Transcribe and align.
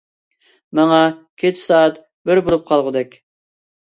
ماڭا 0.79 1.01
كېچە 1.43 1.63
سائەت 1.65 2.01
بىر 2.31 2.43
بولۇپ 2.49 2.67
قالغۇدەك. 2.73 3.15